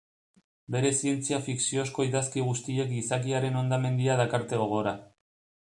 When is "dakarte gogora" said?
4.25-5.01